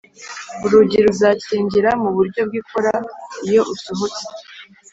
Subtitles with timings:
[0.65, 2.93] ]urugi ruzakingira mu buryo bwikora
[3.47, 4.23] iyo usohotse.